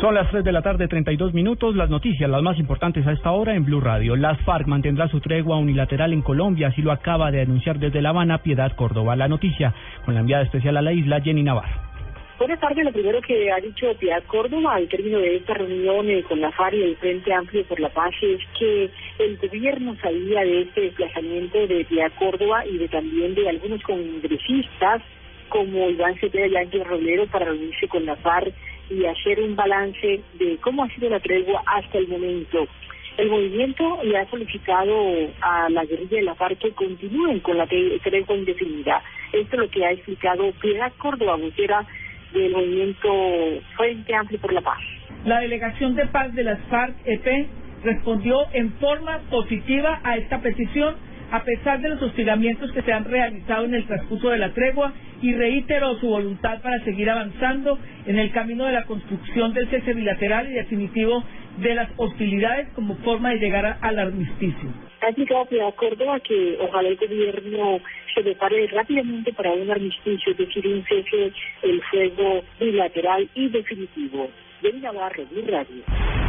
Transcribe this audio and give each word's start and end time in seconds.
Son 0.00 0.14
las 0.14 0.30
3 0.30 0.44
de 0.44 0.52
la 0.52 0.62
tarde, 0.62 0.86
32 0.86 1.34
minutos. 1.34 1.74
Las 1.74 1.90
noticias, 1.90 2.30
las 2.30 2.40
más 2.40 2.56
importantes 2.58 3.04
a 3.04 3.10
esta 3.10 3.32
hora 3.32 3.56
en 3.56 3.64
Blue 3.64 3.80
Radio. 3.80 4.14
Las 4.14 4.40
FARC 4.42 4.68
mantendrá 4.68 5.08
su 5.08 5.20
tregua 5.20 5.56
unilateral 5.56 6.12
en 6.12 6.22
Colombia, 6.22 6.68
así 6.68 6.82
lo 6.82 6.92
acaba 6.92 7.32
de 7.32 7.40
anunciar 7.40 7.80
desde 7.80 8.00
La 8.00 8.10
Habana 8.10 8.38
Piedad 8.38 8.76
Córdoba. 8.76 9.16
La 9.16 9.26
noticia 9.26 9.74
con 10.04 10.14
la 10.14 10.20
enviada 10.20 10.44
especial 10.44 10.76
a 10.76 10.82
la 10.82 10.92
isla, 10.92 11.20
Jenny 11.20 11.42
Navarro. 11.42 11.82
Buenas 12.38 12.60
tardes. 12.60 12.84
Lo 12.84 12.92
primero 12.92 13.20
que 13.20 13.50
ha 13.50 13.56
dicho 13.56 13.92
Piedad 13.98 14.22
Córdoba 14.28 14.76
al 14.76 14.88
término 14.88 15.18
de 15.18 15.34
esta 15.34 15.54
reunión 15.54 16.08
eh, 16.08 16.22
con 16.22 16.40
la 16.40 16.52
FARC 16.52 16.74
y 16.74 16.82
el 16.84 16.96
Frente 16.98 17.34
Amplio 17.34 17.64
por 17.64 17.80
la 17.80 17.88
Paz 17.88 18.14
es 18.22 18.38
que 18.56 18.90
el 19.18 19.36
gobierno 19.38 19.96
sabía 20.00 20.42
de 20.42 20.62
este 20.62 20.80
desplazamiento 20.82 21.66
de 21.66 21.84
Piedad 21.84 22.12
Córdoba 22.16 22.64
y 22.64 22.78
de 22.78 22.86
también 22.86 23.34
de 23.34 23.48
algunos 23.48 23.82
congresistas 23.82 25.02
como 25.48 25.90
Iván 25.90 26.14
Cepeda 26.20 26.46
y 26.46 26.56
Ángel 26.56 26.84
Roblero 26.84 27.26
para 27.26 27.46
reunirse 27.46 27.88
con 27.88 28.06
la 28.06 28.14
FARC 28.14 28.54
y 28.90 29.04
hacer 29.04 29.40
un 29.40 29.56
balance 29.56 30.20
de 30.34 30.56
cómo 30.58 30.84
ha 30.84 30.88
sido 30.90 31.10
la 31.10 31.20
tregua 31.20 31.62
hasta 31.66 31.98
el 31.98 32.08
momento. 32.08 32.66
El 33.16 33.30
movimiento 33.30 33.98
le 34.04 34.16
ha 34.16 34.30
solicitado 34.30 34.94
a 35.40 35.68
la 35.70 35.84
guerrilla 35.84 36.18
de 36.18 36.22
la 36.22 36.34
FARC 36.36 36.58
que 36.58 36.70
continúen 36.70 37.40
con 37.40 37.58
la 37.58 37.66
tregua 37.66 38.36
indefinida. 38.36 39.02
Esto 39.32 39.56
es 39.56 39.62
lo 39.62 39.70
que 39.70 39.84
ha 39.84 39.90
explicado 39.90 40.52
Piedad 40.60 40.92
Córdoba, 40.98 41.36
vocera 41.36 41.84
del 42.32 42.52
movimiento 42.52 43.08
Frente 43.76 44.14
Amplio 44.14 44.40
por 44.40 44.52
la 44.52 44.60
Paz. 44.60 44.78
La 45.24 45.40
delegación 45.40 45.96
de 45.96 46.06
paz 46.06 46.32
de 46.34 46.44
las 46.44 46.60
FARC-EP 46.68 47.48
respondió 47.82 48.46
en 48.52 48.72
forma 48.74 49.18
positiva 49.30 50.00
a 50.04 50.16
esta 50.16 50.40
petición 50.40 50.94
a 51.30 51.42
pesar 51.44 51.80
de 51.80 51.90
los 51.90 52.02
hostigamientos 52.02 52.72
que 52.72 52.82
se 52.82 52.92
han 52.92 53.04
realizado 53.04 53.64
en 53.64 53.74
el 53.74 53.86
transcurso 53.86 54.30
de 54.30 54.38
la 54.38 54.52
tregua 54.52 54.92
y 55.20 55.34
reiteró 55.34 55.98
su 55.98 56.08
voluntad 56.08 56.60
para 56.62 56.82
seguir 56.84 57.10
avanzando 57.10 57.78
en 58.06 58.18
el 58.18 58.30
camino 58.32 58.64
de 58.64 58.72
la 58.72 58.84
construcción 58.84 59.52
del 59.52 59.68
cese 59.68 59.92
bilateral 59.94 60.48
y 60.50 60.54
definitivo 60.54 61.24
de 61.58 61.74
las 61.74 61.90
hostilidades 61.96 62.68
como 62.74 62.96
forma 62.98 63.30
de 63.30 63.38
llegar 63.38 63.78
al 63.80 63.98
armisticio. 63.98 64.70
Ha 65.00 65.10
llegado 65.10 65.46
de 65.50 65.62
a 65.62 66.20
que 66.20 66.58
ojalá 66.60 66.88
el 66.88 66.96
gobierno 66.96 67.80
se 68.14 68.22
prepare 68.22 68.66
rápidamente 68.68 69.32
para 69.32 69.52
un 69.52 69.70
armisticio, 69.70 70.32
es 70.32 70.38
decir, 70.38 70.66
un 70.66 70.84
cese 70.84 71.32
el 71.62 71.82
fuego 71.82 72.42
bilateral 72.58 73.28
y 73.34 73.48
definitivo. 73.48 74.28
De 74.62 74.72
Navarro, 74.72 75.24
Radio. 75.46 76.27